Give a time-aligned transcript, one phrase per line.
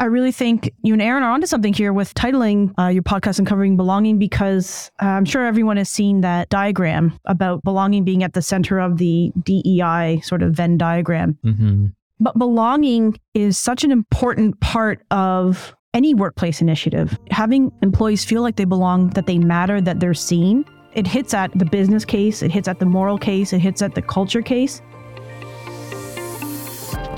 [0.00, 3.38] I really think you and Erin are onto something here with titling uh, your podcast
[3.38, 8.32] Uncovering Belonging because uh, I'm sure everyone has seen that diagram about belonging being at
[8.32, 11.38] the center of the DEI sort of Venn diagram.
[11.44, 11.86] Mm-hmm.
[12.18, 17.18] But belonging is such an important part of any workplace initiative.
[17.30, 20.64] Having employees feel like they belong, that they matter, that they're seen,
[20.94, 23.94] it hits at the business case, it hits at the moral case, it hits at
[23.94, 24.80] the culture case.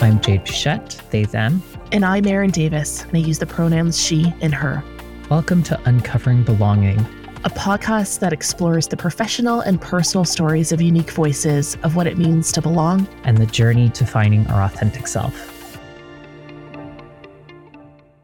[0.00, 1.62] I'm Jade Pichette, they, them.
[1.92, 4.82] And I'm Erin Davis, and I use the pronouns she and her.
[5.28, 6.98] Welcome to Uncovering Belonging,
[7.44, 12.16] a podcast that explores the professional and personal stories of unique voices of what it
[12.16, 15.78] means to belong and the journey to finding our authentic self.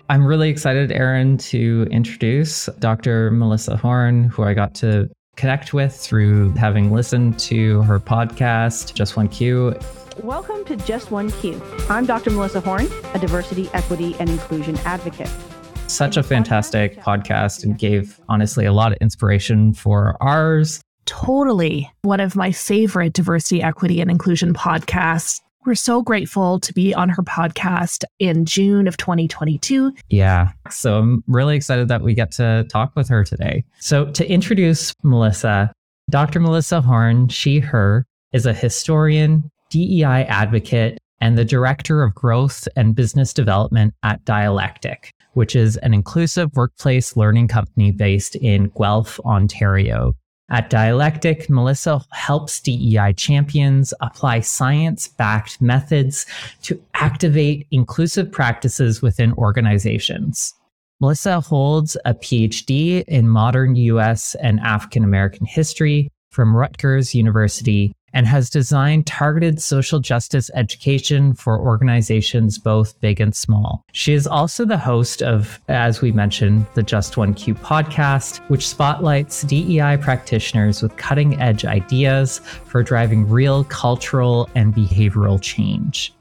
[0.08, 3.30] I'm really excited, Erin, to introduce Dr.
[3.32, 9.18] Melissa Horne, who I got to connect with through having listened to her podcast, Just
[9.18, 9.78] One Q.
[10.24, 11.62] Welcome to Just One Q.
[11.88, 12.30] I'm Dr.
[12.30, 15.30] Melissa Horne, a diversity, equity, and inclusion advocate.
[15.86, 20.80] Such a fantastic podcast and gave honestly a lot of inspiration for ours.
[21.04, 21.88] Totally.
[22.02, 25.40] One of my favorite diversity, equity, and inclusion podcasts.
[25.64, 29.94] We're so grateful to be on her podcast in June of 2022.
[30.08, 30.50] Yeah.
[30.68, 33.64] So I'm really excited that we get to talk with her today.
[33.78, 35.72] So, to introduce Melissa,
[36.10, 36.40] Dr.
[36.40, 42.94] Melissa Horne, she, her, is a historian, DEI advocate, and the director of growth and
[42.94, 50.14] business development at Dialectic, which is an inclusive workplace learning company based in Guelph, Ontario.
[50.50, 56.24] At Dialectic, Melissa helps DEI champions apply science backed methods
[56.62, 60.54] to activate inclusive practices within organizations.
[61.00, 68.26] Melissa holds a PhD in modern US and African American history from Rutgers University and
[68.26, 73.84] has designed targeted social justice education for organizations both big and small.
[73.92, 78.68] She is also the host of, as we mentioned, the Just One Q podcast, which
[78.68, 86.14] spotlights DEI practitioners with cutting edge ideas for driving real cultural and behavioral change.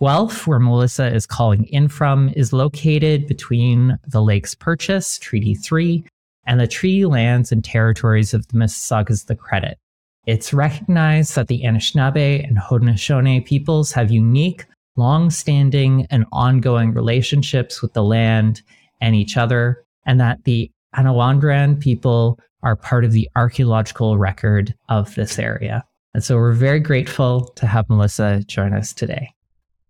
[0.00, 6.04] Guelph, where Melissa is calling in from, is located between the Lakes Purchase, Treaty 3,
[6.46, 9.78] and the treaty lands and territories of the Mississaugas the Credit.
[10.26, 14.66] It's recognized that the Anishinaabe and Haudenosaunee peoples have unique,
[14.96, 18.62] long standing, and ongoing relationships with the land
[19.00, 25.14] and each other, and that the Attawandaron people are part of the archaeological record of
[25.14, 25.84] this area.
[26.12, 29.32] And so we're very grateful to have Melissa join us today.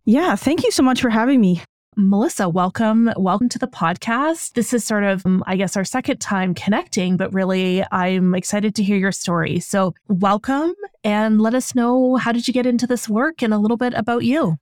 [0.05, 1.63] Yeah, thank you so much for having me.
[1.97, 3.11] Melissa, welcome.
[3.17, 4.53] Welcome to the podcast.
[4.53, 8.77] This is sort of, um, I guess, our second time connecting, but really, I'm excited
[8.77, 9.59] to hear your story.
[9.59, 13.59] So, welcome and let us know how did you get into this work and a
[13.59, 14.57] little bit about you.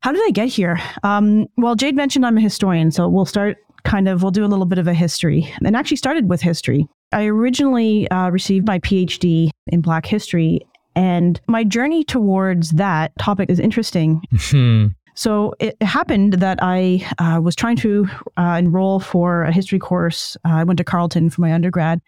[0.00, 0.80] How did I get here?
[1.02, 4.46] Um, well, Jade mentioned I'm a historian, so we'll start kind of, we'll do a
[4.46, 6.86] little bit of a history and actually started with history.
[7.12, 10.60] I originally uh, received my PhD in Black history
[10.98, 14.20] and my journey towards that topic is interesting.
[14.32, 14.86] Hmm.
[15.18, 18.06] So it happened that I uh, was trying to
[18.36, 20.36] uh, enroll for a history course.
[20.44, 22.00] Uh, I went to Carleton for my undergrad,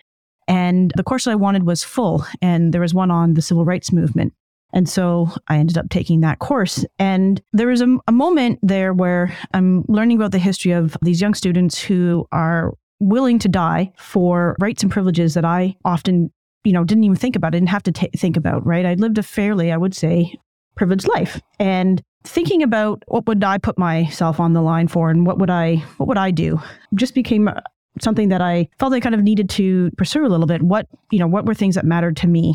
[0.47, 3.93] and the course I wanted was full, and there was one on the civil rights
[3.93, 4.33] movement.
[4.73, 6.85] And so I ended up taking that course.
[7.01, 11.21] And there was a, a moment there where I'm learning about the history of these
[11.21, 16.31] young students who are willing to die for rights and privileges that I often,
[16.63, 17.49] you know, didn't even think about.
[17.49, 18.87] I didn't have to t- think about, right?
[18.87, 20.39] I lived a fairly, I would say,
[20.77, 21.41] privileged life.
[21.59, 25.51] And thinking about what would I put myself on the line for and what would
[25.51, 26.61] I what would I do
[26.95, 27.61] just became uh,
[28.01, 30.63] something that I felt I kind of needed to pursue a little bit.
[30.63, 32.55] What, you know, what were things that mattered to me?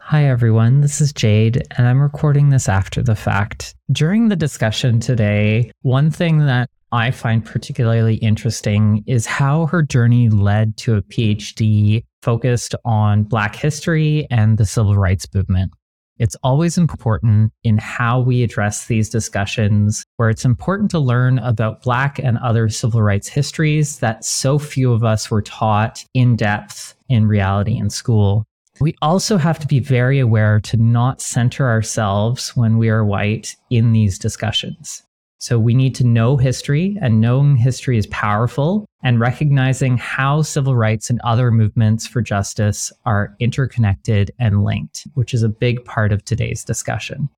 [0.00, 0.80] Hi, everyone.
[0.80, 3.74] This is Jade, and I'm recording this after the fact.
[3.92, 10.30] During the discussion today, one thing that I find particularly interesting is how her journey
[10.30, 15.72] led to a PhD focused on Black history and the civil rights movement.
[16.18, 21.82] It's always important in how we address these discussions, where it's important to learn about
[21.82, 26.96] Black and other civil rights histories that so few of us were taught in depth
[27.08, 28.44] in reality in school.
[28.80, 33.54] We also have to be very aware to not center ourselves when we are white
[33.70, 35.02] in these discussions.
[35.38, 40.74] So we need to know history, and knowing history is powerful, and recognizing how civil
[40.74, 46.12] rights and other movements for justice are interconnected and linked, which is a big part
[46.12, 47.28] of today's discussion.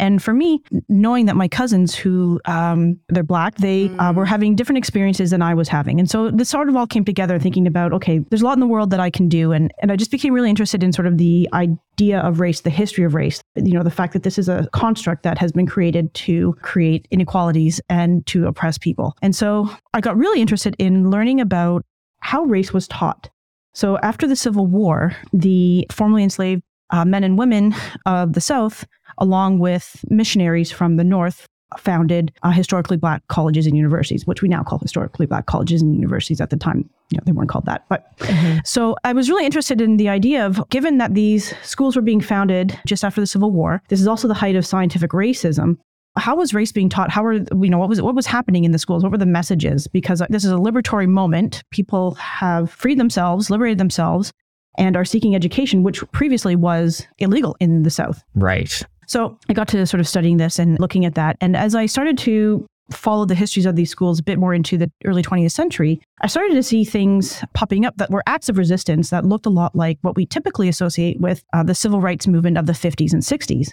[0.00, 4.56] And for me, knowing that my cousins who um, they're black, they uh, were having
[4.56, 6.00] different experiences than I was having.
[6.00, 8.60] And so this sort of all came together thinking about, okay, there's a lot in
[8.60, 9.52] the world that I can do.
[9.52, 12.70] And, and I just became really interested in sort of the idea of race, the
[12.70, 15.66] history of race, you know, the fact that this is a construct that has been
[15.66, 19.14] created to create inequalities and to oppress people.
[19.20, 21.84] And so I got really interested in learning about
[22.20, 23.28] how race was taught.
[23.74, 27.74] So after the Civil War, the formerly enslaved uh, men and women
[28.06, 28.86] of the South,
[29.18, 31.46] along with missionaries from the North,
[31.78, 35.94] founded uh, historically black colleges and universities, which we now call historically black colleges and
[35.94, 36.40] universities.
[36.40, 37.84] At the time, you know, they weren't called that.
[37.88, 38.58] But mm-hmm.
[38.64, 42.20] so I was really interested in the idea of, given that these schools were being
[42.20, 45.76] founded just after the Civil War, this is also the height of scientific racism.
[46.16, 47.10] How was race being taught?
[47.10, 49.04] How were you know what was what was happening in the schools?
[49.04, 49.86] What were the messages?
[49.86, 51.62] Because this is a liberatory moment.
[51.70, 54.32] People have freed themselves, liberated themselves,
[54.78, 58.22] and are seeking education, which previously was illegal in the South.
[58.34, 58.82] Right.
[59.06, 61.36] So I got to sort of studying this and looking at that.
[61.40, 64.76] And as I started to follow the histories of these schools a bit more into
[64.76, 68.58] the early 20th century, I started to see things popping up that were acts of
[68.58, 72.26] resistance that looked a lot like what we typically associate with uh, the civil rights
[72.26, 73.70] movement of the 50s and 60s.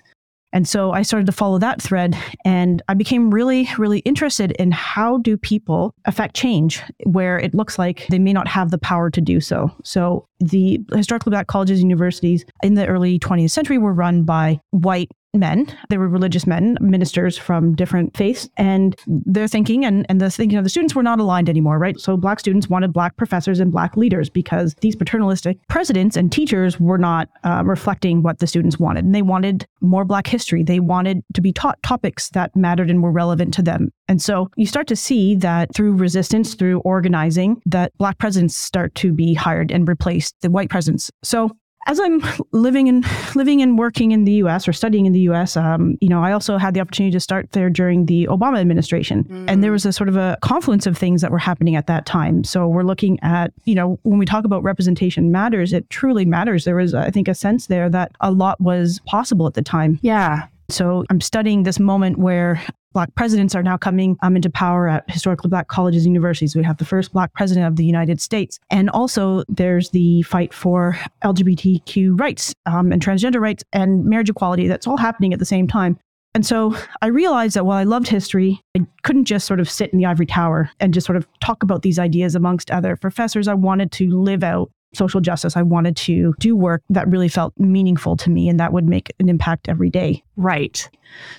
[0.57, 4.71] And so I started to follow that thread and I became really, really interested in
[4.71, 9.11] how do people affect change where it looks like they may not have the power
[9.11, 9.69] to do so.
[9.83, 14.59] So the historically black colleges and universities in the early 20th century were run by
[14.71, 15.67] white men.
[15.89, 20.57] They were religious men, ministers from different faiths, and their thinking and, and the thinking
[20.57, 21.99] of the students were not aligned anymore, right?
[21.99, 26.79] So black students wanted black professors and black leaders because these paternalistic presidents and teachers
[26.79, 29.05] were not uh, reflecting what the students wanted.
[29.05, 30.63] And they wanted more black history.
[30.63, 33.91] They wanted to be taught topics that mattered and were relevant to them.
[34.07, 38.95] And so you start to see that through resistance, through organizing, that black presidents start
[38.95, 41.11] to be hired and replace the white presidents.
[41.23, 41.51] So
[41.87, 43.05] as I'm living and
[43.35, 44.67] living and working in the U.S.
[44.67, 47.51] or studying in the U.S., um, you know, I also had the opportunity to start
[47.53, 49.45] there during the Obama administration, mm.
[49.47, 52.05] and there was a sort of a confluence of things that were happening at that
[52.05, 52.43] time.
[52.43, 56.65] So we're looking at, you know, when we talk about representation matters, it truly matters.
[56.65, 59.99] There was, I think, a sense there that a lot was possible at the time.
[60.01, 60.47] Yeah.
[60.69, 62.61] So I'm studying this moment where
[62.97, 66.55] black presidents are now coming um, into power at historically black colleges and universities.
[66.55, 68.57] We have the first black president of the United States.
[68.71, 74.67] And also there's the fight for LGBTQ rights um, and transgender rights and marriage equality.
[74.67, 75.99] That's all happening at the same time.
[76.33, 79.91] And so I realized that while I loved history, I couldn't just sort of sit
[79.93, 83.47] in the ivory tower and just sort of talk about these ideas amongst other professors.
[83.47, 85.57] I wanted to live out social justice.
[85.57, 89.13] I wanted to do work that really felt meaningful to me and that would make
[89.19, 90.23] an impact every day.
[90.35, 90.89] Right.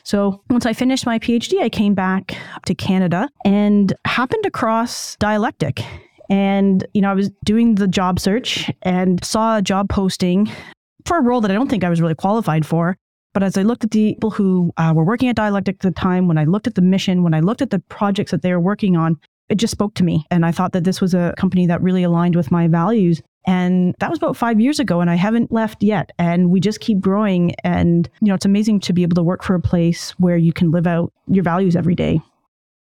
[0.04, 2.36] So once I finished my PhD, I came back
[2.66, 5.82] to Canada and happened across dialectic.
[6.30, 10.50] And, you know, I was doing the job search and saw a job posting
[11.06, 12.96] for a role that I don't think I was really qualified for.
[13.34, 15.90] But as I looked at the people who uh, were working at Dialectic at the
[15.90, 18.52] time, when I looked at the mission, when I looked at the projects that they
[18.52, 19.18] were working on,
[19.48, 20.26] it just spoke to me.
[20.30, 23.22] And I thought that this was a company that really aligned with my values.
[23.48, 26.12] And that was about five years ago, and I haven't left yet.
[26.18, 27.54] And we just keep growing.
[27.64, 30.52] And, you know, it's amazing to be able to work for a place where you
[30.52, 32.20] can live out your values every day.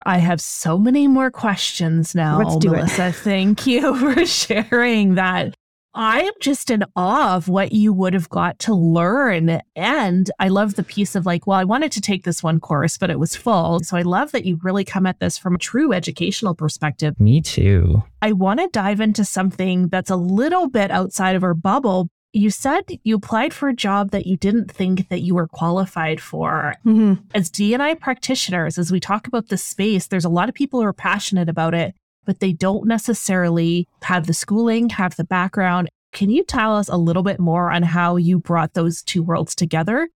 [0.07, 3.09] I have so many more questions now, Let's do Melissa.
[3.09, 3.17] It.
[3.17, 5.55] Thank you for sharing that.
[5.97, 9.63] I am just in awe of what you would have got to learn.
[9.75, 12.99] And I love the piece of like, well, I wanted to take this one course,
[12.99, 13.81] but it was full.
[13.81, 17.19] So I love that you really come at this from a true educational perspective.
[17.19, 18.03] Me too.
[18.21, 22.11] I want to dive into something that's a little bit outside of our bubble.
[22.35, 26.21] You said you applied for a job that you didn't think that you were qualified
[26.21, 26.75] for.
[26.85, 27.15] Mm-hmm.
[27.35, 30.87] As DNI practitioners, as we talk about this space, there's a lot of people who
[30.87, 31.95] are passionate about it
[32.27, 35.89] but they don't necessarily have the schooling, have the background.
[36.13, 39.55] Can you tell us a little bit more on how you brought those two worlds
[39.55, 40.09] together?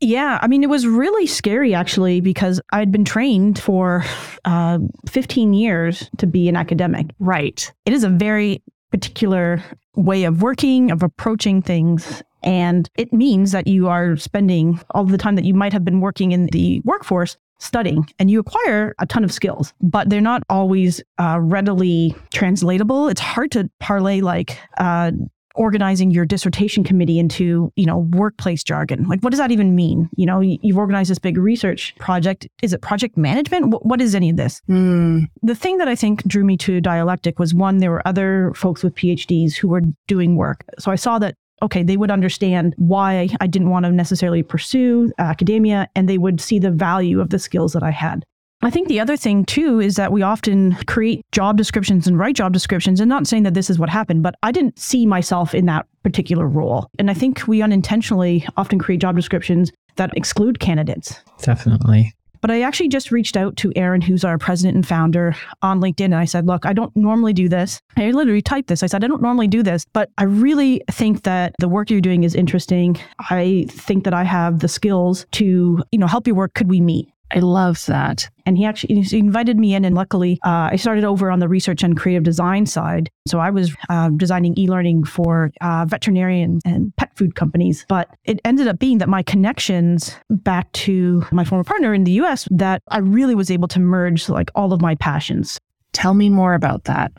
[0.00, 4.04] Yeah, I mean, it was really scary actually because I'd been trained for
[4.44, 7.06] uh, 15 years to be an academic.
[7.18, 7.72] Right.
[7.86, 9.62] It is a very particular
[9.94, 12.22] way of working, of approaching things.
[12.42, 16.00] And it means that you are spending all the time that you might have been
[16.00, 20.42] working in the workforce studying and you acquire a ton of skills, but they're not
[20.48, 23.08] always uh, readily translatable.
[23.08, 25.12] It's hard to parlay like uh,
[25.56, 29.08] organizing your dissertation committee into you know workplace jargon.
[29.08, 30.08] Like what does that even mean?
[30.16, 32.46] You know you've organized this big research project.
[32.62, 33.74] Is it project management?
[33.84, 34.60] What is any of this?
[34.68, 35.28] Mm.
[35.42, 38.82] the thing that i think drew me to dialectic was one there were other folks
[38.82, 40.64] with phds who were doing work.
[40.78, 45.12] So i saw that okay, they would understand why I didn't want to necessarily pursue
[45.18, 48.24] academia and they would see the value of the skills that I had.
[48.62, 52.36] I think the other thing too is that we often create job descriptions and write
[52.36, 55.54] job descriptions and not saying that this is what happened, but I didn't see myself
[55.54, 56.88] in that particular role.
[56.98, 61.20] And I think we unintentionally often create job descriptions that exclude candidates.
[61.42, 62.14] Definitely.
[62.40, 66.06] But I actually just reached out to Aaron, who's our president and founder on LinkedIn.
[66.06, 67.80] And I said, look, I don't normally do this.
[67.96, 68.82] I literally typed this.
[68.82, 72.00] I said, I don't normally do this, but I really think that the work you're
[72.00, 72.98] doing is interesting.
[73.30, 76.54] I think that I have the skills to, you know, help your work.
[76.54, 77.08] Could we meet?
[77.30, 78.28] I love that.
[78.44, 81.48] And he actually he invited me in, and luckily, uh, I started over on the
[81.48, 83.10] research and creative design side.
[83.26, 87.84] So I was uh, designing e-learning for uh, veterinarian and pet food companies.
[87.88, 92.12] But it ended up being that my connections back to my former partner in the
[92.12, 92.46] U.S.
[92.52, 95.58] that I really was able to merge like all of my passions.
[95.96, 97.10] Tell me more about that.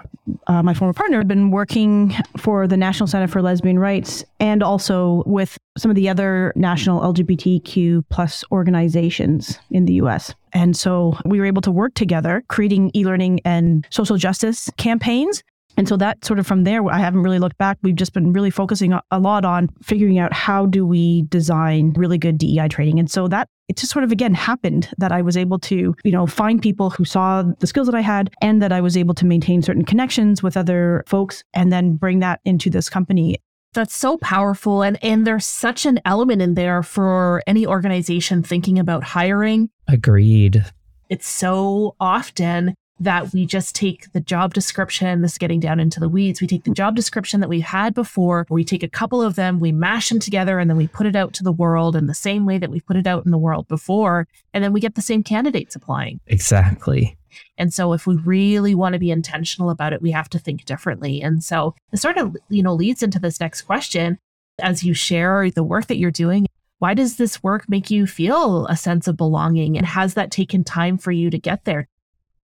[0.45, 4.61] Uh, my former partner had been working for the National Center for Lesbian Rights and
[4.61, 10.35] also with some of the other national LGBTQ plus organizations in the US.
[10.53, 15.41] And so we were able to work together, creating e learning and social justice campaigns
[15.77, 17.77] and so that sort of from there, I haven't really looked back.
[17.83, 22.17] We've just been really focusing a lot on figuring out how do we design really
[22.17, 22.97] good DEI training.
[22.97, 26.11] And so that it just sort of again happened that I was able to, you
[26.11, 29.13] know, find people who saw the skills that I had and that I was able
[29.15, 33.37] to maintain certain connections with other folks and then bring that into this company.
[33.73, 34.81] That's so powerful.
[34.81, 39.69] And and there's such an element in there for any organization thinking about hiring.
[39.87, 40.65] Agreed.
[41.09, 45.99] It's so often that we just take the job description, this is getting down into
[45.99, 46.41] the weeds.
[46.41, 49.59] We take the job description that we've had before, we take a couple of them,
[49.59, 52.13] we mash them together, and then we put it out to the world in the
[52.13, 54.27] same way that we put it out in the world before.
[54.53, 56.19] And then we get the same candidates applying.
[56.27, 57.17] Exactly.
[57.57, 60.65] And so if we really want to be intentional about it, we have to think
[60.65, 61.21] differently.
[61.21, 64.17] And so it sort of, you know, leads into this next question.
[64.59, 66.47] As you share the work that you're doing,
[66.79, 69.77] why does this work make you feel a sense of belonging?
[69.77, 71.87] And has that taken time for you to get there?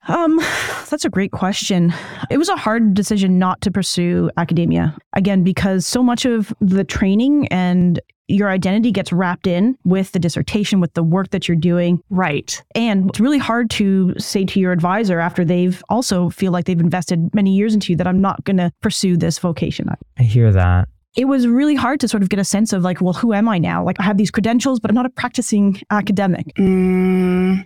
[0.08, 0.37] Um,
[0.90, 1.92] that's a great question.
[2.30, 4.96] It was a hard decision not to pursue academia.
[5.14, 10.18] Again, because so much of the training and your identity gets wrapped in with the
[10.18, 12.00] dissertation, with the work that you're doing.
[12.08, 12.62] Right.
[12.75, 16.80] And it's really hard to say to your advisor after they've also feel like they've
[16.80, 19.90] invested many years into you that I'm not going to pursue this vocation.
[20.18, 23.00] I hear that it was really hard to sort of get a sense of like,
[23.00, 23.84] well, who am I now?
[23.84, 26.46] Like, I have these credentials, but I'm not a practicing academic.
[26.56, 27.64] Mm.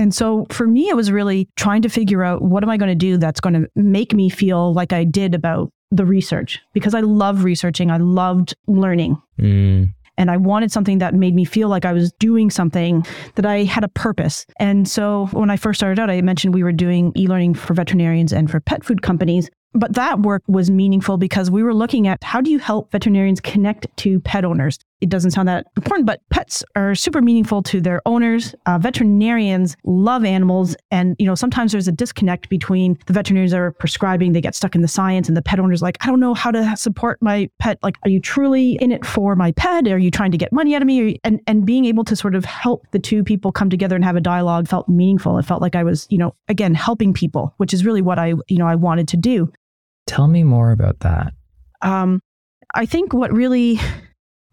[0.00, 2.88] And so for me, it was really trying to figure out what am I going
[2.88, 6.94] to do that's going to make me feel like I did about the research because
[6.94, 7.90] I love researching.
[7.90, 9.20] I loved learning.
[9.38, 9.92] Mm.
[10.16, 13.04] And I wanted something that made me feel like I was doing something
[13.34, 14.46] that I had a purpose.
[14.58, 17.74] And so when I first started out, I mentioned we were doing e learning for
[17.74, 19.50] veterinarians and for pet food companies.
[19.74, 23.40] But that work was meaningful because we were looking at how do you help veterinarians
[23.40, 24.78] connect to pet owners?
[25.00, 28.54] It doesn't sound that important, but pets are super meaningful to their owners.
[28.66, 33.60] Uh, veterinarians love animals, and you know sometimes there's a disconnect between the veterinarians that
[33.60, 34.32] are prescribing.
[34.32, 36.50] They get stuck in the science, and the pet owners like, I don't know how
[36.50, 37.78] to support my pet.
[37.82, 39.88] Like, are you truly in it for my pet?
[39.88, 41.18] Are you trying to get money out of me?
[41.24, 44.16] And and being able to sort of help the two people come together and have
[44.16, 45.38] a dialogue felt meaningful.
[45.38, 48.34] It felt like I was, you know, again helping people, which is really what I,
[48.48, 49.52] you know, I wanted to do.
[50.06, 51.32] Tell me more about that.
[51.82, 52.20] Um,
[52.74, 53.80] I think what really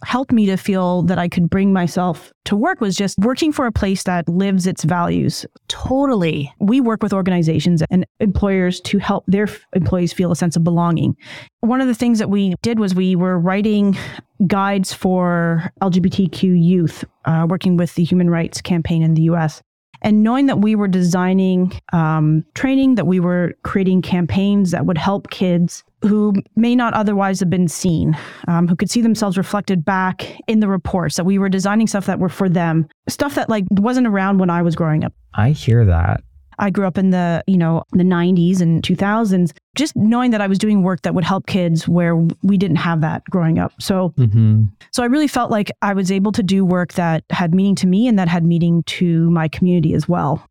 [0.03, 3.65] helped me to feel that I could bring myself to work was just working for
[3.65, 5.45] a place that lives its values.
[5.67, 6.53] Totally.
[6.59, 11.15] We work with organizations and employers to help their employees feel a sense of belonging.
[11.61, 13.97] One of the things that we did was we were writing
[14.45, 19.61] guides for LGBTQ youth, uh, working with the Human Rights Campaign in the US.
[20.03, 24.97] And knowing that we were designing um, training, that we were creating campaigns that would
[24.97, 29.83] help kids who may not otherwise have been seen, um, who could see themselves reflected
[29.83, 33.49] back in the reports, that we were designing stuff that were for them, stuff that
[33.49, 35.13] like wasn't around when I was growing up.
[35.33, 36.21] I hear that.
[36.59, 40.47] I grew up in the, you know, the 90s and 2000s, just knowing that I
[40.47, 43.73] was doing work that would help kids where we didn't have that growing up.
[43.79, 44.63] So mm-hmm.
[44.91, 47.87] so I really felt like I was able to do work that had meaning to
[47.87, 50.47] me and that had meaning to my community as well.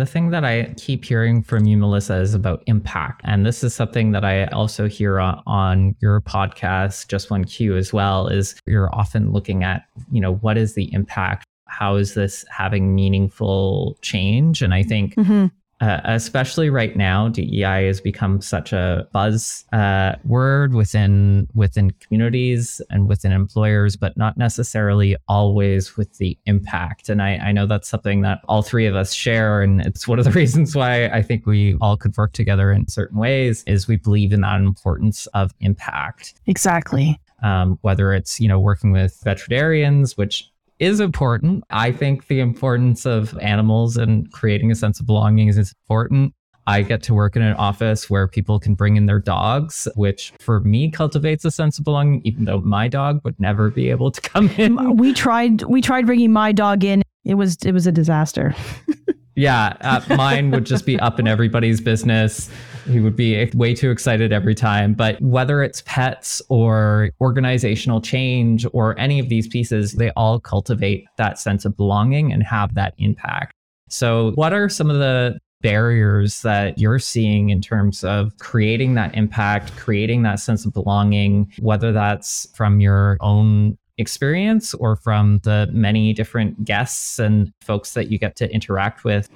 [0.00, 3.20] The thing that I keep hearing from you, Melissa, is about impact.
[3.24, 7.76] And this is something that I also hear on, on, your podcast, Just One Q,
[7.76, 12.14] as well, is you're often looking at, you know, what is the impact how is
[12.14, 14.60] this having meaningful change?
[14.62, 15.46] And I think mm-hmm.
[15.80, 22.82] Uh, especially right now, DEI has become such a buzz uh, word within within communities
[22.90, 27.08] and within employers, but not necessarily always with the impact.
[27.08, 30.18] And I, I know that's something that all three of us share, and it's one
[30.18, 33.64] of the reasons why I think we all could work together in certain ways.
[33.66, 36.34] Is we believe in that importance of impact.
[36.46, 37.18] Exactly.
[37.42, 41.62] Um, whether it's you know working with veterinarians, which is important.
[41.70, 46.34] I think the importance of animals and creating a sense of belonging is important.
[46.66, 50.32] I get to work in an office where people can bring in their dogs, which
[50.38, 54.10] for me cultivates a sense of belonging, even though my dog would never be able
[54.10, 54.78] to come in.
[54.96, 57.02] We tried we tried bringing my dog in.
[57.24, 58.54] It was it was a disaster.
[59.34, 62.50] yeah, uh, mine would just be up in everybody's business.
[62.86, 64.94] He would be way too excited every time.
[64.94, 71.04] But whether it's pets or organizational change or any of these pieces, they all cultivate
[71.16, 73.52] that sense of belonging and have that impact.
[73.88, 79.14] So, what are some of the barriers that you're seeing in terms of creating that
[79.14, 85.68] impact, creating that sense of belonging, whether that's from your own experience or from the
[85.72, 89.28] many different guests and folks that you get to interact with?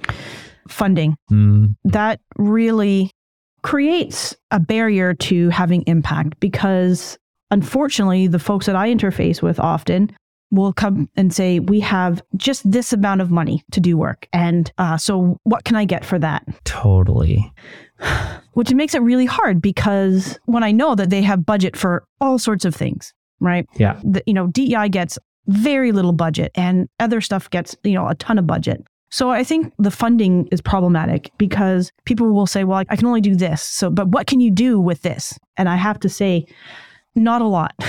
[0.67, 1.15] Funding.
[1.31, 1.75] Mm.
[1.83, 3.11] That really
[3.65, 7.17] creates a barrier to having impact because
[7.49, 10.15] unfortunately, the folks that I interface with often
[10.51, 14.27] will come and say, We have just this amount of money to do work.
[14.31, 16.45] And uh, so, what can I get for that?
[16.63, 17.51] Totally.
[18.53, 22.37] Which makes it really hard because when I know that they have budget for all
[22.37, 23.65] sorts of things, right?
[23.77, 23.99] Yeah.
[24.03, 25.17] The, you know, DEI gets
[25.47, 28.85] very little budget and other stuff gets, you know, a ton of budget.
[29.15, 33.21] So I think the funding is problematic because people will say, well, I can only
[33.21, 33.63] do this.
[33.63, 35.39] So, but what can you do with this?
[35.55, 36.45] And I have to say,
[37.15, 37.73] not a lot.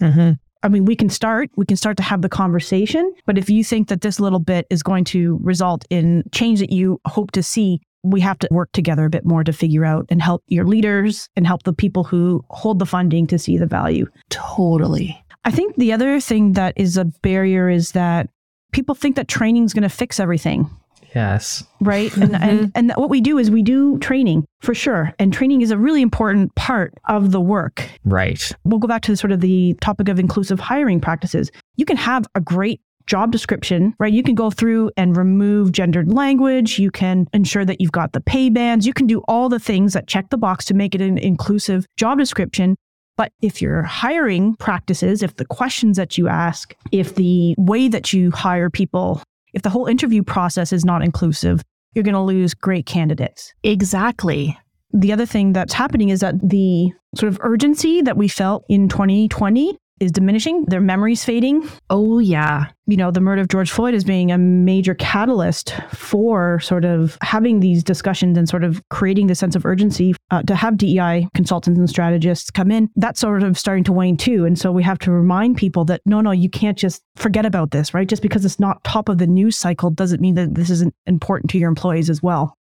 [0.00, 0.30] Mm-hmm.
[0.62, 3.12] I mean, we can start, we can start to have the conversation.
[3.26, 6.72] But if you think that this little bit is going to result in change that
[6.72, 10.06] you hope to see, we have to work together a bit more to figure out
[10.08, 13.66] and help your leaders and help the people who hold the funding to see the
[13.66, 14.06] value.
[14.30, 15.22] Totally.
[15.44, 18.30] I think the other thing that is a barrier is that
[18.72, 20.68] people think that training is going to fix everything.
[21.14, 21.64] Yes.
[21.80, 22.14] right?
[22.16, 22.66] And, and mm-hmm.
[22.74, 25.12] and what we do is we do training for sure.
[25.18, 27.88] And training is a really important part of the work.
[28.04, 28.52] Right.
[28.64, 31.50] we'll go back to the, sort of the topic of inclusive hiring practices.
[31.76, 34.12] You can have a great job description right?
[34.12, 36.78] You can go through and remove gendered language.
[36.78, 38.86] You can ensure that you've got the pay bands.
[38.86, 41.86] You can do all the things that check the box to make it an inclusive
[41.96, 42.76] job description
[43.20, 48.14] but if your hiring practices, if the questions that you ask, if the way that
[48.14, 49.22] you hire people
[49.52, 51.62] if the whole interview process is not inclusive,
[51.94, 53.52] you're going to lose great candidates.
[53.62, 54.58] Exactly.
[54.92, 58.88] The other thing that's happening is that the sort of urgency that we felt in
[58.88, 61.68] 2020 is diminishing, their memories fading.
[61.90, 62.66] Oh, yeah.
[62.86, 67.18] You know, the murder of George Floyd is being a major catalyst for sort of
[67.22, 71.28] having these discussions and sort of creating the sense of urgency uh, to have DEI
[71.34, 72.88] consultants and strategists come in.
[72.96, 74.46] That's sort of starting to wane too.
[74.46, 77.70] And so we have to remind people that no, no, you can't just forget about
[77.70, 78.08] this, right?
[78.08, 81.50] Just because it's not top of the news cycle doesn't mean that this isn't important
[81.50, 82.56] to your employees as well.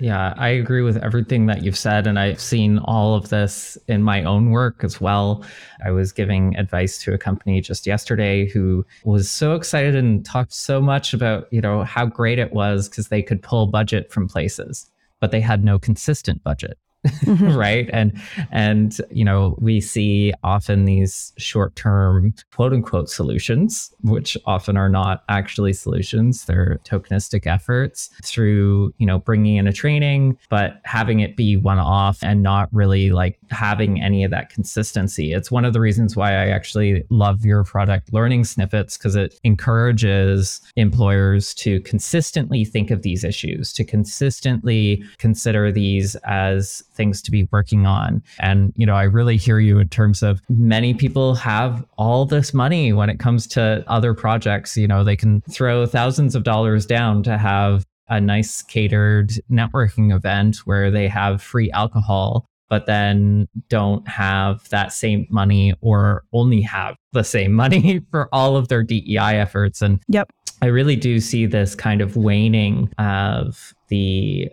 [0.00, 2.06] Yeah, I agree with everything that you've said.
[2.06, 5.44] And I've seen all of this in my own work as well.
[5.84, 10.54] I was giving advice to a company just yesterday who was so excited and talked
[10.54, 14.28] so much about, you know, how great it was because they could pull budget from
[14.28, 16.78] places, but they had no consistent budget.
[17.06, 17.56] Mhm.
[17.56, 17.90] right?
[17.92, 18.12] And
[18.52, 25.24] and you know we see often these short-term quote unquote solutions which often are not
[25.28, 26.44] actually solutions.
[26.44, 31.78] They're tokenistic efforts through you know bringing in a training but having it be one
[31.78, 35.32] off and not really like having any of that consistency.
[35.32, 39.34] It's one of the reasons why i actually love your product learning snippets because it
[39.44, 47.30] encourages employers to consistently think of these issues to consistently consider these as things to
[47.30, 48.22] be working on.
[48.40, 52.52] And, you know, I really hear you in terms of many people have all this
[52.54, 54.76] money when it comes to other projects.
[54.76, 60.14] You know, they can throw thousands of dollars down to have a nice catered networking
[60.14, 62.46] event where they have free alcohol.
[62.68, 68.56] But then don't have that same money or only have the same money for all
[68.56, 69.82] of their DEI efforts.
[69.82, 70.30] And Yep.
[70.62, 74.48] I really do see this kind of waning of the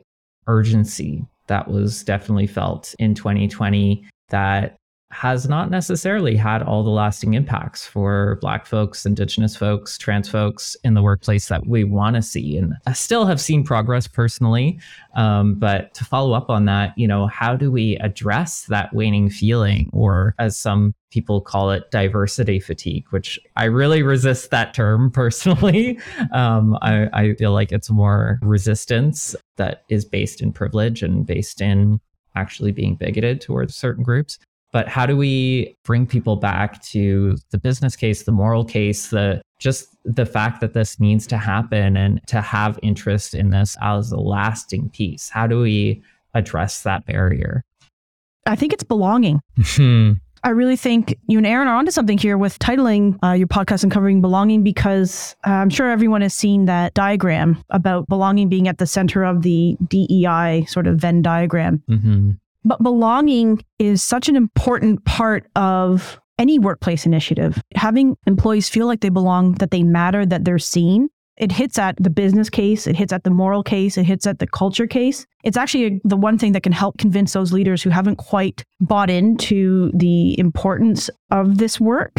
[0.48, 4.79] urgency that was definitely felt in 2020 that
[5.12, 10.76] has not necessarily had all the lasting impacts for Black folks, Indigenous folks, trans folks
[10.84, 12.58] in the workplace that we want to see.
[12.58, 14.80] And I still have seen progress personally.
[15.16, 19.32] Um, but to follow up on that, you know, how do we address that waning
[19.32, 25.10] feeling, or as some people call it, diversity fatigue, which I really resist that term
[25.14, 26.00] personally.
[26.34, 31.62] Um, I, I feel like it's more resistance that is based in privilege and based
[31.62, 32.00] in
[32.36, 34.38] actually being bigoted towards certain groups
[34.72, 39.42] but how do we bring people back to the business case the moral case the
[39.60, 44.12] just the fact that this needs to happen and to have interest in this as
[44.12, 46.02] a lasting piece how do we
[46.34, 47.64] address that barrier
[48.46, 49.42] I think it's belonging.
[50.44, 53.84] I really think you and Erin are onto something here with titling uh, your podcast
[53.84, 58.78] Uncovering Belonging because uh, I'm sure everyone has seen that diagram about belonging being at
[58.78, 61.84] the center of the DEI sort of Venn diagram.
[61.90, 62.32] Mm-hmm.
[62.70, 67.60] But belonging is such an important part of any workplace initiative.
[67.74, 71.10] Having employees feel like they belong, that they matter, that they're seen.
[71.36, 74.38] It hits at the business case, it hits at the moral case, it hits at
[74.38, 75.26] the culture case.
[75.44, 79.10] It's actually the one thing that can help convince those leaders who haven't quite bought
[79.10, 82.14] into the importance of this work.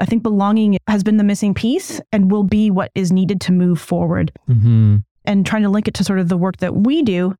[0.00, 3.52] I think belonging has been the missing piece and will be what is needed to
[3.52, 4.32] move forward.
[4.48, 4.96] Mm-hmm.
[5.26, 7.36] And trying to link it to sort of the work that we do,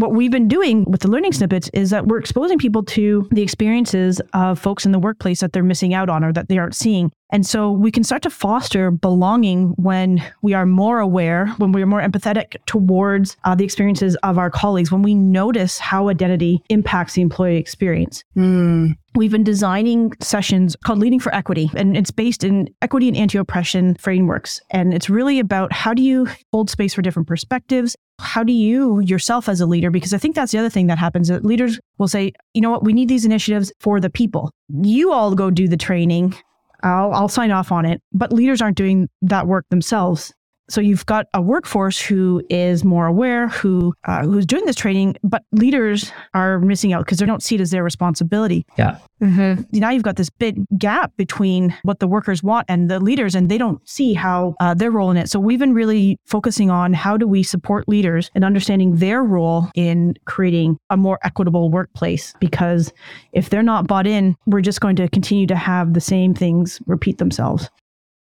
[0.00, 3.42] what we've been doing with the learning snippets is that we're exposing people to the
[3.42, 6.74] experiences of folks in the workplace that they're missing out on or that they aren't
[6.74, 7.12] seeing.
[7.32, 11.82] And so we can start to foster belonging when we are more aware, when we
[11.82, 16.62] are more empathetic towards uh, the experiences of our colleagues, when we notice how identity
[16.68, 18.24] impacts the employee experience.
[18.36, 18.96] Mm.
[19.16, 23.38] We've been designing sessions called Leading for Equity, and it's based in equity and anti
[23.38, 24.60] oppression frameworks.
[24.70, 27.96] And it's really about how do you hold space for different perspectives?
[28.20, 29.90] How do you yourself as a leader?
[29.90, 32.70] Because I think that's the other thing that happens that leaders will say, you know
[32.70, 34.52] what, we need these initiatives for the people.
[34.68, 36.34] You all go do the training.
[36.82, 38.02] I'll, I'll sign off on it.
[38.12, 40.32] But leaders aren't doing that work themselves.
[40.70, 45.16] So you've got a workforce who is more aware, who uh, who's doing this training,
[45.24, 48.64] but leaders are missing out because they don't see it as their responsibility.
[48.78, 48.98] Yeah.
[49.20, 49.78] Mm-hmm.
[49.78, 53.50] Now you've got this big gap between what the workers want and the leaders, and
[53.50, 55.28] they don't see how uh, their role in it.
[55.28, 59.68] So we've been really focusing on how do we support leaders and understanding their role
[59.74, 62.32] in creating a more equitable workplace.
[62.40, 62.92] Because
[63.32, 66.80] if they're not bought in, we're just going to continue to have the same things
[66.86, 67.68] repeat themselves.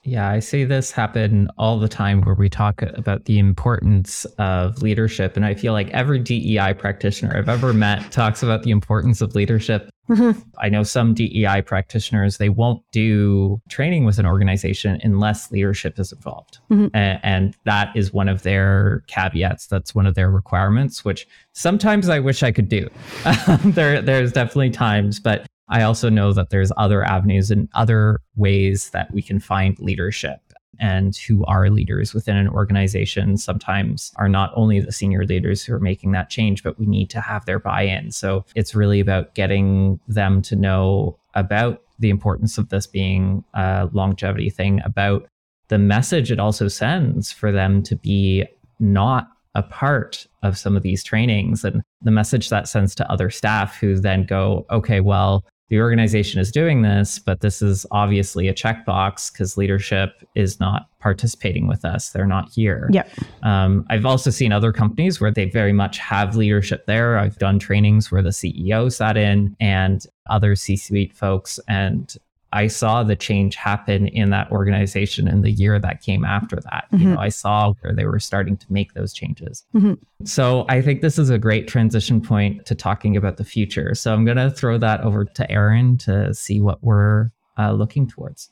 [0.06, 4.84] Yeah, I see this happen all the time where we talk about the importance of
[4.84, 5.36] leadership.
[5.36, 9.34] And I feel like every DEI practitioner I've ever met talks about the importance of
[9.34, 9.90] leadership.
[10.08, 10.40] Mm-hmm.
[10.60, 16.12] I know some DEI practitioners, they won't do training with an organization unless leadership is
[16.12, 16.60] involved.
[16.70, 16.92] Mhm.
[16.94, 19.66] A- and that is one of their caveats.
[19.66, 22.88] That's one of their requirements, which sometimes I wish I could do.
[23.64, 28.90] there, there's definitely times, but I also know that there's other avenues and other ways
[28.92, 30.40] that we can find leadership
[30.80, 35.74] and who are leaders within an organization sometimes are not only the senior leaders who
[35.74, 38.12] are making that change, but we need to have their buy in.
[38.12, 43.90] So it's really about getting them to know about the importance of this being a
[43.94, 45.28] longevity thing, about
[45.70, 48.46] the message it also sends for them to be
[48.80, 53.30] not a part of some of these trainings and the message that sends to other
[53.30, 58.48] staff who then go, okay, well, the organization is doing this, but this is obviously
[58.48, 62.10] a checkbox because leadership is not participating with us.
[62.10, 62.88] They're not here.
[62.92, 63.10] Yep.
[63.42, 67.18] Um, I've also seen other companies where they very much have leadership there.
[67.18, 71.60] I've done trainings where the CEO sat in and other C suite folks.
[71.68, 72.16] And
[72.54, 76.86] I saw the change happen in that organization in the year that came after that.
[76.92, 77.14] You Mhm.
[77.16, 79.66] know, I saw where they were starting to make those changes.
[79.76, 79.98] Mhm.
[80.24, 83.94] So I think this is a great transition point to talking about the future.
[83.94, 88.08] So I'm going to throw that over to Erin to see what we're uh, looking
[88.08, 88.52] towards.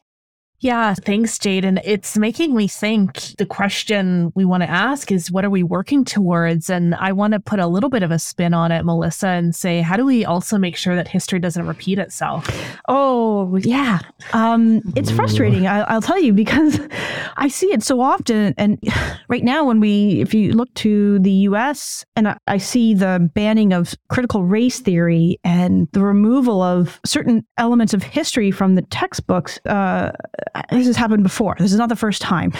[0.63, 1.65] Yeah, thanks, Jade.
[1.65, 5.61] And it's making me think the question we want to ask is what are we
[5.61, 6.69] working towards?
[6.69, 9.53] And I want to put a little bit of a spin on it, Melissa, and
[9.53, 12.49] say, how do we also make sure that history doesn't repeat itself?
[12.87, 13.99] Oh, yeah.
[14.31, 15.15] Um, it's Ooh.
[15.15, 16.79] frustrating, I, I'll tell you, because
[17.35, 18.55] I see it so often.
[18.57, 18.81] And
[19.27, 23.29] right now, when we, if you look to the US, and I, I see the
[23.35, 28.81] banning of critical race theory and the removal of certain elements of history from the
[28.83, 30.13] textbooks, uh,
[30.71, 31.55] this has happened before.
[31.59, 32.53] This is not the first time.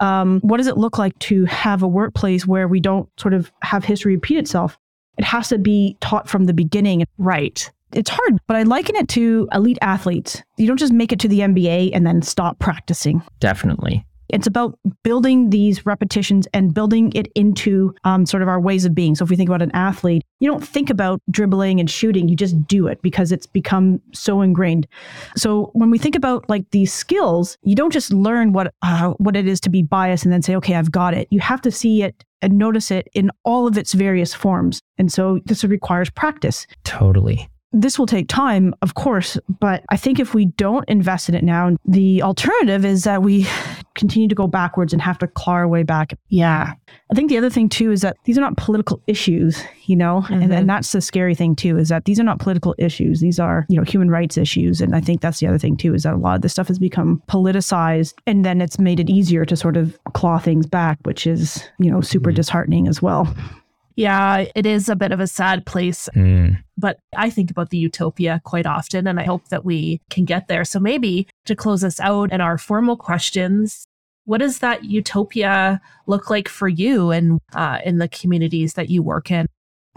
[0.00, 3.52] Um, what does it look like to have a workplace where we don't sort of
[3.62, 4.76] have history repeat itself?
[5.18, 7.70] It has to be taught from the beginning Right.
[7.92, 10.42] it's hard, but I liken it to elite athletes.
[10.56, 13.22] You don't just make it to the NBA and then stop practicing.
[13.38, 14.04] Definitely.
[14.28, 18.94] It's about building these repetitions and building it into um, sort of our ways of
[18.94, 19.14] being.
[19.14, 22.36] So if we think about an athlete, you don't think about dribbling and shooting, you
[22.36, 24.86] just do it because it's become so ingrained.
[25.36, 29.36] So when we think about like these skills, you don't just learn what uh, what
[29.36, 31.28] it is to be biased and then say, okay, I've got it.
[31.30, 34.80] You have to see it and notice it in all of its various forms.
[34.98, 37.48] And so this requires practice Totally.
[37.74, 41.42] This will take time, of course, but I think if we don't invest in it
[41.44, 43.46] now, the alternative is that we
[43.94, 46.16] continue to go backwards and have to claw our way back.
[46.28, 46.72] Yeah.
[47.10, 50.24] I think the other thing too is that these are not political issues, you know,
[50.30, 50.56] and, Mhm.
[50.56, 53.20] and that's the scary thing too is that these are not political issues.
[53.20, 54.80] These are, you know, human rights issues.
[54.80, 56.68] And I think that's the other thing too is that a lot of this stuff
[56.68, 60.98] has become politicized and then it's made it easier to sort of claw things back,
[61.04, 62.36] which is, you know, super Mhm.
[62.36, 63.28] disheartening as well.
[63.96, 66.08] Yeah, it is a bit of a sad place.
[66.14, 66.58] Mm.
[66.76, 70.48] But I think about the utopia quite often, and I hope that we can get
[70.48, 70.64] there.
[70.64, 73.86] So, maybe to close us out and our formal questions,
[74.24, 79.02] what does that utopia look like for you and uh, in the communities that you
[79.02, 79.46] work in?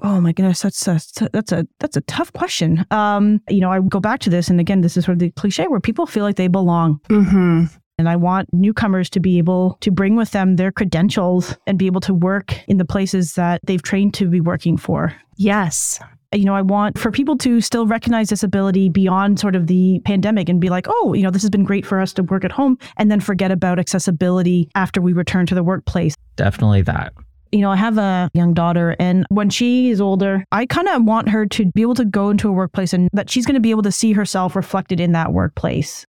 [0.03, 0.99] Oh my goodness, that's a
[1.33, 2.85] that's a that's a tough question.
[2.91, 5.31] Um, you know, I go back to this, and again, this is sort of the
[5.31, 6.99] cliche where people feel like they belong.
[7.09, 7.65] Mm-hmm.
[7.97, 11.87] And I want newcomers to be able to bring with them their credentials and be
[11.87, 15.15] able to work in the places that they've trained to be working for.
[15.37, 15.99] Yes.
[16.31, 20.49] You know, I want for people to still recognize disability beyond sort of the pandemic
[20.49, 22.51] and be like, oh, you know, this has been great for us to work at
[22.51, 26.15] home and then forget about accessibility after we return to the workplace.
[26.35, 27.13] Definitely that.
[27.53, 31.05] You know, I have a young daughter, and when she is older, I kind of
[31.05, 33.61] want her to be able to go into a workplace and that she's going to
[33.61, 36.05] be able to see herself reflected in that workplace.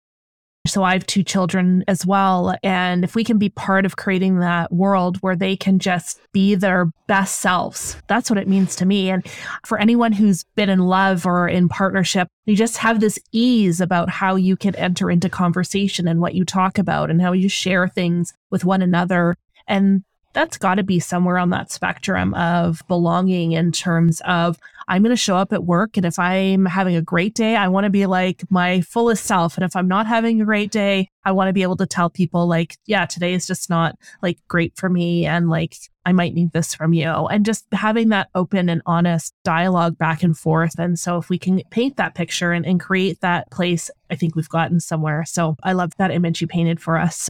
[0.67, 2.55] So I have two children as well.
[2.63, 6.55] And if we can be part of creating that world where they can just be
[6.55, 9.09] their best selves, that's what it means to me.
[9.09, 9.25] And
[9.65, 14.09] for anyone who's been in love or in partnership, you just have this ease about
[14.09, 17.87] how you can enter into conversation and what you talk about and how you share
[17.87, 19.35] things with one another.
[19.67, 20.03] And
[20.35, 25.15] that's got to be somewhere on that spectrum of belonging in terms of I'm going
[25.15, 25.97] to show up at work.
[25.97, 29.57] And if I'm having a great day, I want to be like my fullest self.
[29.57, 32.09] And if I'm not having a great day, I want to be able to tell
[32.09, 35.25] people, like, yeah, today is just not like great for me.
[35.25, 37.07] And like, I might need this from you.
[37.07, 40.77] And just having that open and honest dialogue back and forth.
[40.77, 44.35] And so, if we can paint that picture and, and create that place, I think
[44.35, 45.25] we've gotten somewhere.
[45.25, 47.27] So, I love that image you painted for us.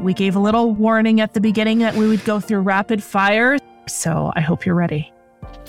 [0.00, 3.58] We gave a little warning at the beginning that we would go through rapid fire.
[3.86, 5.12] So I hope you're ready.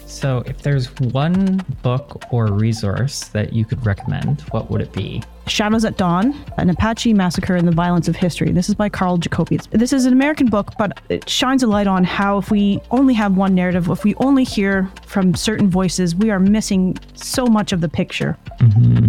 [0.05, 5.23] So, if there's one book or resource that you could recommend, what would it be?
[5.47, 8.51] Shadows at Dawn, An Apache Massacre and the Violence of History.
[8.51, 9.59] This is by Karl Jacoby.
[9.71, 13.13] This is an American book, but it shines a light on how if we only
[13.13, 17.71] have one narrative, if we only hear from certain voices, we are missing so much
[17.71, 18.37] of the picture.
[18.59, 19.00] Mm-hmm.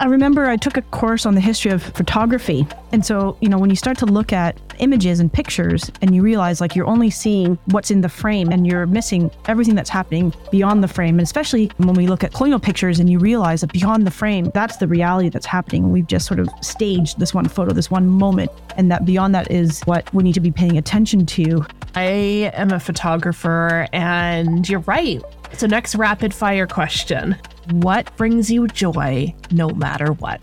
[0.00, 2.66] I remember I took a course on the history of photography.
[2.90, 6.22] And so, you know, when you start to look at images and pictures and you
[6.22, 10.32] realize like you're only seeing what's in the frame and you're missing everything that's happening
[10.50, 11.16] beyond the frame.
[11.16, 14.50] And especially when we look at colonial pictures and you realize that beyond the frame,
[14.54, 15.92] that's the reality that's happening.
[15.92, 18.50] We've just sort of staged this one photo, this one moment.
[18.78, 21.66] And that beyond that is what we need to be paying attention to.
[21.94, 25.20] I am a photographer and you're right.
[25.52, 27.36] So, next rapid fire question
[27.70, 30.40] What brings you joy no matter what?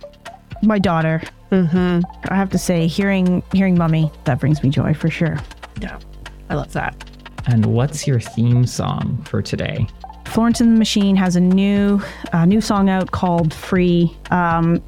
[0.63, 1.21] My daughter.
[1.51, 2.01] Mm-hmm.
[2.29, 5.37] I have to say, hearing hearing mommy, that brings me joy for sure.
[5.81, 5.99] Yeah,
[6.49, 7.09] I love that.
[7.47, 9.87] And what's your theme song for today?
[10.25, 12.01] Florence and the Machine has a new
[12.33, 14.15] uh, new song out called Free.
[14.31, 14.81] Um,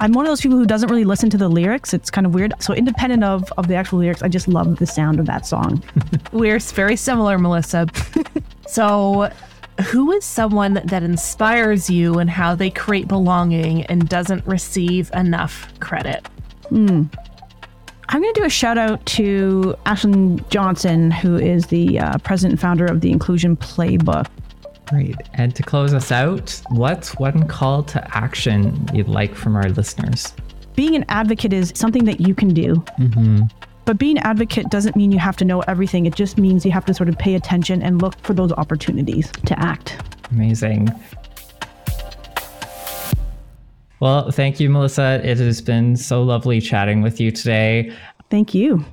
[0.00, 1.92] I'm one of those people who doesn't really listen to the lyrics.
[1.92, 2.54] It's kind of weird.
[2.60, 5.82] So independent of of the actual lyrics, I just love the sound of that song.
[6.32, 7.86] We're very similar, Melissa.
[8.66, 9.30] so,
[9.82, 15.72] who is someone that inspires you and how they create belonging and doesn't receive enough
[15.80, 16.26] credit?
[16.68, 17.04] Hmm.
[18.08, 22.54] I'm going to do a shout out to Ashlyn Johnson, who is the uh, president
[22.54, 24.26] and founder of the Inclusion Playbook.
[24.88, 25.16] Great.
[25.34, 30.32] And to close us out, what's one call to action you'd like from our listeners?
[30.74, 32.74] Being an advocate is something that you can do.
[32.98, 33.42] Mm-hmm.
[33.90, 36.06] But being an advocate doesn't mean you have to know everything.
[36.06, 39.32] It just means you have to sort of pay attention and look for those opportunities
[39.46, 40.00] to act.
[40.30, 40.90] Amazing.
[43.98, 45.20] Well, thank you, Melissa.
[45.24, 47.92] It has been so lovely chatting with you today.
[48.30, 48.84] Thank you.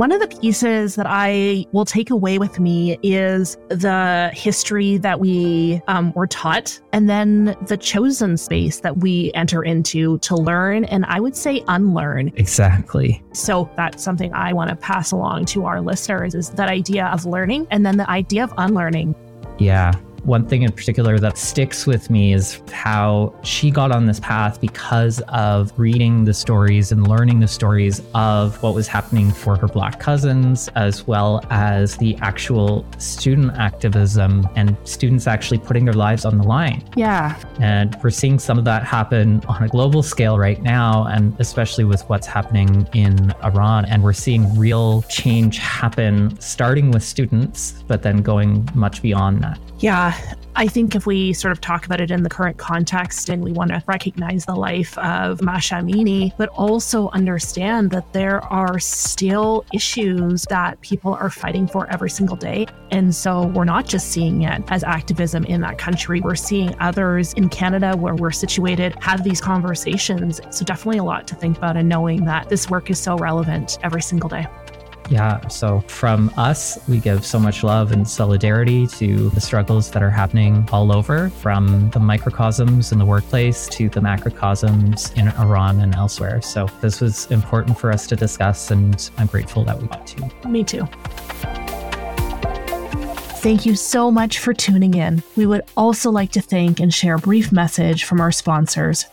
[0.00, 5.20] One of the pieces that I will take away with me is the history that
[5.20, 10.86] we um, were taught, and then the chosen space that we enter into to learn,
[10.86, 12.32] and I would say unlearn.
[12.36, 13.22] Exactly.
[13.34, 17.26] So that's something I want to pass along to our listeners is that idea of
[17.26, 19.14] learning, and then the idea of unlearning.
[19.58, 19.92] Yeah.
[20.24, 24.60] One thing in particular that sticks with me is how she got on this path
[24.60, 29.66] because of reading the stories and learning the stories of what was happening for her
[29.66, 36.24] Black cousins, as well as the actual student activism and students actually putting their lives
[36.24, 36.82] on the line.
[36.96, 37.40] Yeah.
[37.60, 41.84] And we're seeing some of that happen on a global scale right now, and especially
[41.84, 43.84] with what's happening in Iran.
[43.86, 49.58] And we're seeing real change happen, starting with students, but then going much beyond that.
[49.78, 50.09] Yeah,
[50.56, 53.52] I think if we sort of talk about it in the current context and we
[53.52, 59.64] want to recognize the life of Mahsa Amini, but also understand that there are still
[59.72, 62.66] issues that people are fighting for every single day.
[62.90, 67.32] And so we're not just seeing it as activism in that country, we're seeing others
[67.34, 70.40] in Canada where we're situated have these conversations.
[70.50, 73.78] So definitely a lot to think about and knowing that this work is so relevant
[73.82, 74.46] every single day.
[75.10, 75.46] Yeah.
[75.48, 80.10] So from us, we give so much love and solidarity to the struggles that are
[80.10, 85.96] happening all over, from the microcosms in the workplace to the macrocosms in Iran and
[85.96, 86.40] elsewhere.
[86.40, 90.48] So this was important for us to discuss, and I'm grateful that we got to.
[90.48, 90.86] Me too.
[93.42, 95.24] Thank you so much for tuning in.
[95.34, 99.06] We would also like to thank and share a brief message from our sponsors.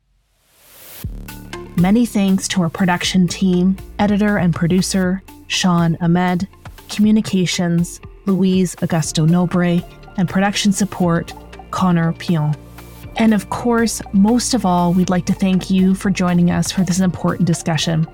[1.77, 6.47] Many thanks to our production team, editor and producer, Sean Ahmed,
[6.89, 9.83] communications, Louise Augusto Nobre,
[10.17, 11.33] and production support,
[11.71, 12.55] Connor Pion.
[13.17, 16.83] And of course, most of all, we'd like to thank you for joining us for
[16.83, 18.07] this important discussion.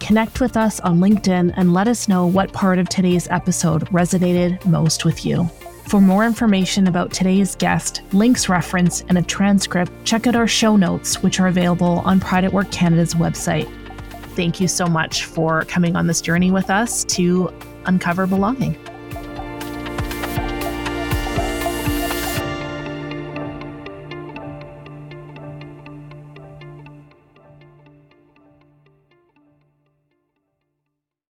[0.00, 4.64] Connect with us on LinkedIn and let us know what part of today's episode resonated
[4.66, 5.48] most with you.
[5.90, 10.76] For more information about today's guest, links reference, and a transcript, check out our show
[10.76, 13.68] notes, which are available on Pride at Work Canada's website.
[14.36, 17.52] Thank you so much for coming on this journey with us to
[17.86, 18.78] uncover belonging.